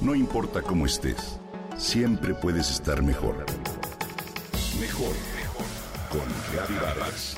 No 0.00 0.14
importa 0.14 0.62
cómo 0.62 0.86
estés, 0.86 1.38
siempre 1.76 2.32
puedes 2.32 2.70
estar 2.70 3.02
mejor. 3.02 3.44
Mejor, 4.80 5.12
mejor. 5.36 5.66
Con 6.08 6.80
Vargas. 6.80 7.36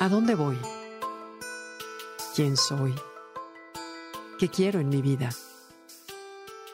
¿A 0.00 0.08
dónde 0.08 0.34
voy? 0.34 0.58
¿Quién 2.34 2.56
soy? 2.56 2.94
¿Qué 4.38 4.48
quiero 4.48 4.80
en 4.80 4.88
mi 4.88 5.02
vida? 5.02 5.28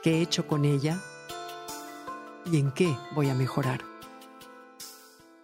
¿Qué 0.05 0.19
he 0.19 0.23
hecho 0.23 0.47
con 0.47 0.65
ella? 0.65 1.03
¿Y 2.51 2.57
en 2.57 2.71
qué 2.71 2.97
voy 3.15 3.29
a 3.29 3.35
mejorar? 3.35 3.81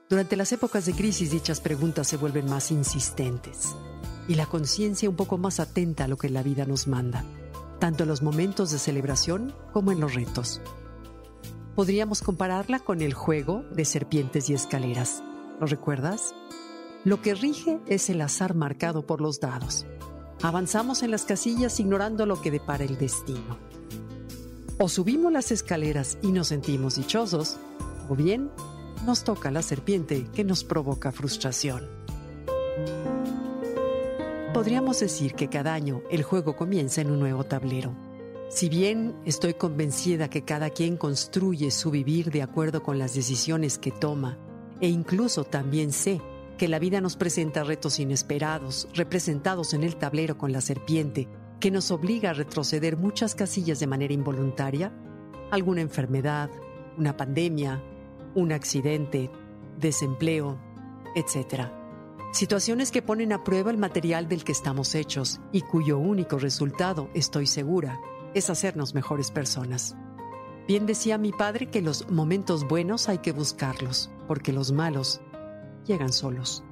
Durante 0.09 0.37
las 0.37 0.53
épocas 0.53 0.87
de 0.87 0.95
crisis 0.95 1.31
dichas 1.31 1.61
preguntas 1.61 2.07
se 2.07 2.17
vuelven 2.17 2.49
más 2.49 2.71
insistentes 2.71 3.75
y 4.27 4.37
la 4.37 4.47
conciencia 4.47 5.11
un 5.11 5.17
poco 5.17 5.37
más 5.37 5.61
atenta 5.61 6.05
a 6.05 6.09
lo 6.09 6.17
que 6.17 6.31
la 6.31 6.43
vida 6.43 6.65
nos 6.65 6.87
manda, 6.87 7.25
tanto 7.79 8.05
en 8.05 8.09
los 8.09 8.23
momentos 8.23 8.71
de 8.71 8.79
celebración 8.79 9.55
como 9.73 9.93
en 9.93 10.01
los 10.01 10.15
retos. 10.15 10.63
Podríamos 11.75 12.23
compararla 12.23 12.79
con 12.79 13.03
el 13.03 13.13
juego 13.13 13.65
de 13.73 13.85
serpientes 13.85 14.49
y 14.49 14.55
escaleras. 14.55 15.23
¿Lo 15.61 15.67
recuerdas? 15.67 16.35
Lo 17.05 17.21
que 17.21 17.35
rige 17.35 17.81
es 17.87 18.09
el 18.09 18.21
azar 18.23 18.55
marcado 18.55 19.05
por 19.05 19.21
los 19.21 19.41
dados. 19.41 19.85
Avanzamos 20.43 21.03
en 21.03 21.11
las 21.11 21.25
casillas 21.25 21.79
ignorando 21.81 22.25
lo 22.25 22.41
que 22.41 22.51
depara 22.51 22.85
el 22.85 22.97
destino. 22.97 23.59
O 24.79 24.89
subimos 24.89 25.33
las 25.33 25.53
escaleras 25.53 26.19
y 26.21 26.33
nos 26.33 26.49
sentimos 26.49 26.97
dichosos, 26.97 27.59
o 28.09 28.17
bien 28.17 28.51
nos 29.07 29.23
toca 29.23 29.53
la 29.53 29.63
serpiente 29.63 30.27
que 30.35 30.43
nos 30.43 30.65
provoca 30.65 31.13
frustración. 31.13 31.89
Podríamos 34.53 34.99
decir 34.99 35.35
que 35.35 35.49
cada 35.49 35.75
año 35.75 36.03
el 36.11 36.25
juego 36.25 36.57
comienza 36.57 37.01
en 37.01 37.11
un 37.11 37.21
nuevo 37.21 37.45
tablero. 37.45 37.95
Si 38.49 38.69
bien 38.69 39.15
estoy 39.25 39.55
convencida 39.55 40.29
que 40.29 40.45
cada 40.45 40.71
quien 40.71 40.97
construye 40.97 41.71
su 41.71 41.91
vivir 41.91 42.31
de 42.31 42.43
acuerdo 42.43 42.83
con 42.83 42.99
las 42.99 43.15
decisiones 43.15 43.79
que 43.79 43.93
toma, 43.93 44.39
e 44.81 44.89
incluso 44.89 45.45
también 45.45 45.93
sé 45.93 46.21
que 46.59 46.69
la 46.69 46.79
vida 46.81 47.01
nos 47.01 47.17
presenta 47.17 47.63
retos 47.63 48.01
inesperados, 48.01 48.89
representados 48.95 49.73
en 49.73 49.85
el 49.85 49.97
tablero 49.97 50.37
con 50.37 50.53
la 50.53 50.61
serpiente, 50.61 51.29
que 51.65 51.71
nos 51.71 51.91
obliga 51.91 52.29
a 52.29 52.35
retroceder 52.35 52.99
muchas 52.99 53.35
casillas 53.35 53.81
de 53.81 53.87
manera 53.87 54.13
involuntaria, 54.13 54.93
alguna 55.51 55.81
enfermedad, 55.81 56.51
una 56.99 57.17
pandemia, 57.17 57.83
un 58.35 58.53
accidente, 58.53 59.31
desempleo, 59.79 60.59
etc. 61.15 61.71
Situaciones 62.33 62.91
que 62.91 63.01
ponen 63.01 63.33
a 63.33 63.45
prueba 63.45 63.71
el 63.71 63.79
material 63.79 64.29
del 64.29 64.45
que 64.45 64.53
estamos 64.53 64.95
hechos 64.95 65.41
y 65.53 65.63
cuyo 65.63 65.97
único 65.97 66.39
resultado, 66.39 67.09
estoy 67.15 67.47
segura, 67.47 67.99
es 68.35 68.51
hacernos 68.51 68.95
mejores 68.95 69.31
personas. 69.31 69.97
Bien 70.69 70.85
decía 70.85 71.17
mi 71.17 71.33
padre 71.33 71.71
que 71.71 71.81
los 71.81 72.11
momentos 72.11 72.69
buenos 72.69 73.09
hay 73.09 73.21
que 73.21 73.33
buscarlos, 73.33 74.11
porque 74.29 74.53
los 74.53 74.71
malos 74.71 75.23
llegan 75.87 76.13
solos. 76.13 76.63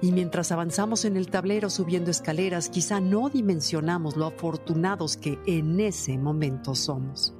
Y 0.00 0.12
mientras 0.12 0.52
avanzamos 0.52 1.04
en 1.04 1.16
el 1.16 1.28
tablero 1.28 1.70
subiendo 1.70 2.10
escaleras, 2.10 2.68
quizá 2.68 3.00
no 3.00 3.30
dimensionamos 3.30 4.16
lo 4.16 4.26
afortunados 4.26 5.16
que 5.16 5.38
en 5.46 5.80
ese 5.80 6.18
momento 6.18 6.74
somos. 6.74 7.34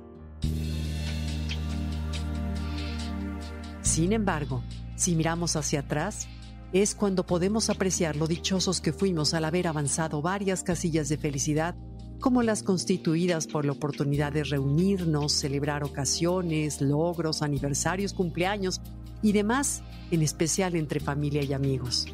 Sin 3.83 4.13
embargo, 4.13 4.63
si 4.97 5.15
miramos 5.15 5.57
hacia 5.57 5.81
atrás, 5.81 6.27
es 6.73 6.95
cuando 6.95 7.25
podemos 7.25 7.71
apreciar 7.71 8.17
lo 8.17 8.27
dichosos 8.27 8.81
que 8.81 8.93
fuimos 8.93 9.35
al 9.35 9.45
haber 9.45 9.69
avanzado 9.69 10.23
varias 10.23 10.65
casillas 10.65 11.09
de 11.09 11.19
felicidad, 11.19 11.77
como 12.19 12.43
las 12.43 12.63
constituidas 12.63 13.47
por 13.47 13.65
la 13.65 13.73
oportunidad 13.73 14.33
de 14.33 14.45
reunirnos, 14.45 15.33
celebrar 15.33 15.85
ocasiones, 15.85 16.81
logros, 16.81 17.43
aniversarios, 17.43 18.13
cumpleaños 18.13 18.81
y 19.23 19.33
demás, 19.33 19.83
en 20.11 20.23
especial 20.23 20.75
entre 20.75 20.99
familia 21.01 21.45
y 21.45 21.53
amigos. 21.53 22.07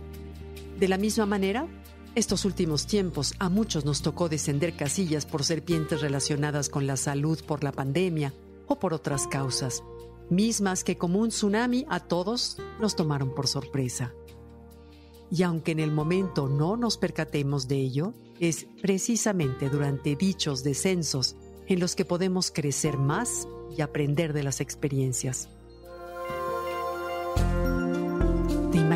De 0.80 0.88
la 0.88 0.96
misma 0.96 1.26
manera, 1.26 1.68
estos 2.14 2.46
últimos 2.46 2.86
tiempos 2.86 3.34
a 3.38 3.50
muchos 3.50 3.84
nos 3.84 4.00
tocó 4.00 4.30
descender 4.30 4.74
casillas 4.76 5.26
por 5.26 5.44
serpientes 5.44 6.00
relacionadas 6.00 6.70
con 6.70 6.86
la 6.86 6.96
salud 6.96 7.38
por 7.46 7.62
la 7.62 7.70
pandemia 7.70 8.32
o 8.66 8.78
por 8.78 8.94
otras 8.94 9.26
causas, 9.26 9.82
mismas 10.30 10.82
que 10.82 10.96
como 10.96 11.18
un 11.18 11.28
tsunami 11.28 11.84
a 11.90 12.00
todos 12.00 12.56
nos 12.80 12.96
tomaron 12.96 13.34
por 13.34 13.46
sorpresa. 13.46 14.14
Y 15.30 15.42
aunque 15.42 15.72
en 15.72 15.80
el 15.80 15.92
momento 15.92 16.48
no 16.48 16.78
nos 16.78 16.96
percatemos 16.96 17.68
de 17.68 17.76
ello, 17.76 18.14
es 18.38 18.66
precisamente 18.80 19.68
durante 19.68 20.16
dichos 20.16 20.64
descensos 20.64 21.36
en 21.66 21.78
los 21.78 21.94
que 21.94 22.06
podemos 22.06 22.50
crecer 22.50 22.96
más 22.96 23.46
y 23.76 23.82
aprender 23.82 24.32
de 24.32 24.44
las 24.44 24.62
experiencias. 24.62 25.50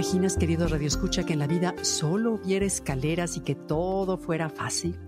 Imaginas, 0.04 0.36
querido 0.36 0.68
Radio 0.68 0.86
Escucha, 0.86 1.24
que 1.24 1.32
en 1.32 1.38
la 1.38 1.46
vida 1.46 1.74
solo 1.80 2.34
hubiera 2.34 2.66
escaleras 2.66 3.38
y 3.38 3.40
que 3.40 3.54
todo 3.54 4.18
fuera 4.18 4.50
fácil? 4.50 5.00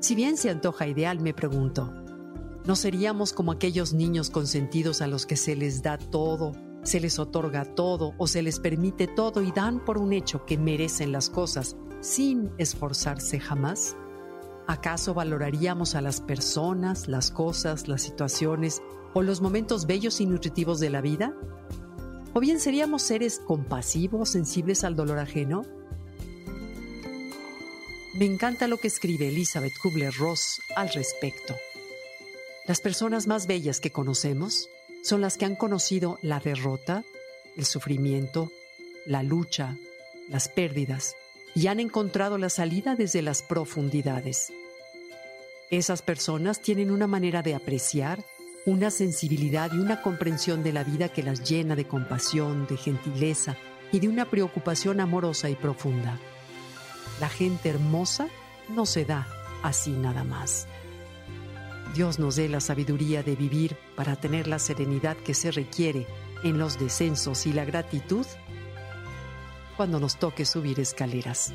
Si 0.00 0.16
bien 0.16 0.36
se 0.36 0.50
antoja 0.50 0.88
ideal, 0.88 1.20
me 1.20 1.32
pregunto, 1.32 1.94
¿no 2.66 2.74
seríamos 2.74 3.32
como 3.32 3.52
aquellos 3.52 3.92
niños 3.92 4.30
consentidos 4.30 5.02
a 5.02 5.06
los 5.06 5.24
que 5.24 5.36
se 5.36 5.54
les 5.54 5.84
da 5.84 5.98
todo, 5.98 6.56
se 6.82 6.98
les 6.98 7.20
otorga 7.20 7.64
todo 7.76 8.12
o 8.18 8.26
se 8.26 8.42
les 8.42 8.58
permite 8.58 9.06
todo 9.06 9.40
y 9.40 9.52
dan 9.52 9.84
por 9.84 9.98
un 9.98 10.12
hecho 10.12 10.44
que 10.44 10.58
merecen 10.58 11.12
las 11.12 11.30
cosas 11.30 11.76
sin 12.00 12.50
esforzarse 12.58 13.38
jamás? 13.38 13.96
¿Acaso 14.66 15.14
valoraríamos 15.14 15.94
a 15.94 16.00
las 16.00 16.20
personas, 16.20 17.06
las 17.06 17.30
cosas, 17.30 17.86
las 17.86 18.02
situaciones 18.02 18.82
o 19.14 19.22
los 19.22 19.40
momentos 19.40 19.86
bellos 19.86 20.20
y 20.20 20.26
nutritivos 20.26 20.80
de 20.80 20.90
la 20.90 21.02
vida? 21.02 21.36
¿O 22.38 22.40
bien 22.40 22.60
seríamos 22.60 23.02
seres 23.02 23.40
compasivos, 23.40 24.30
sensibles 24.30 24.84
al 24.84 24.94
dolor 24.94 25.18
ajeno? 25.18 25.64
Me 28.14 28.26
encanta 28.26 28.68
lo 28.68 28.76
que 28.76 28.86
escribe 28.86 29.26
Elizabeth 29.26 29.72
Kubler-Ross 29.82 30.62
al 30.76 30.88
respecto. 30.90 31.56
Las 32.68 32.80
personas 32.80 33.26
más 33.26 33.48
bellas 33.48 33.80
que 33.80 33.90
conocemos 33.90 34.68
son 35.02 35.20
las 35.20 35.36
que 35.36 35.46
han 35.46 35.56
conocido 35.56 36.20
la 36.22 36.38
derrota, 36.38 37.02
el 37.56 37.64
sufrimiento, 37.64 38.52
la 39.04 39.24
lucha, 39.24 39.76
las 40.28 40.48
pérdidas 40.48 41.16
y 41.56 41.66
han 41.66 41.80
encontrado 41.80 42.38
la 42.38 42.50
salida 42.50 42.94
desde 42.94 43.20
las 43.20 43.42
profundidades. 43.42 44.52
Esas 45.72 46.02
personas 46.02 46.60
tienen 46.60 46.92
una 46.92 47.08
manera 47.08 47.42
de 47.42 47.56
apreciar, 47.56 48.24
una 48.68 48.90
sensibilidad 48.90 49.72
y 49.72 49.78
una 49.78 50.02
comprensión 50.02 50.62
de 50.62 50.74
la 50.74 50.84
vida 50.84 51.08
que 51.08 51.22
las 51.22 51.42
llena 51.48 51.74
de 51.74 51.86
compasión, 51.86 52.66
de 52.66 52.76
gentileza 52.76 53.56
y 53.92 53.98
de 53.98 54.08
una 54.08 54.26
preocupación 54.26 55.00
amorosa 55.00 55.48
y 55.48 55.54
profunda. 55.54 56.18
La 57.18 57.30
gente 57.30 57.70
hermosa 57.70 58.28
no 58.68 58.84
se 58.84 59.06
da 59.06 59.26
así 59.62 59.92
nada 59.92 60.22
más. 60.22 60.66
Dios 61.94 62.18
nos 62.18 62.36
dé 62.36 62.50
la 62.50 62.60
sabiduría 62.60 63.22
de 63.22 63.36
vivir 63.36 63.74
para 63.96 64.16
tener 64.16 64.46
la 64.46 64.58
serenidad 64.58 65.16
que 65.16 65.32
se 65.32 65.50
requiere 65.50 66.06
en 66.44 66.58
los 66.58 66.78
descensos 66.78 67.46
y 67.46 67.54
la 67.54 67.64
gratitud 67.64 68.26
cuando 69.78 69.98
nos 69.98 70.18
toque 70.18 70.44
subir 70.44 70.78
escaleras. 70.78 71.54